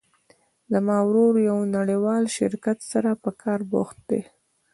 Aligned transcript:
زما 0.71 0.97
ورور 1.07 1.31
د 1.37 1.45
یو 1.49 1.59
نړیوال 1.77 2.23
شرکت 2.37 2.77
سره 2.91 3.09
په 3.23 3.29
کار 3.41 3.59
بوخت 3.71 3.97
ده 4.09 4.21